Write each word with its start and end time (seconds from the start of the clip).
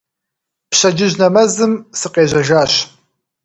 Пщэдджыжь 0.69 1.17
нэмэзым 1.21 1.73
сыкъежьэжащ. 1.99 2.73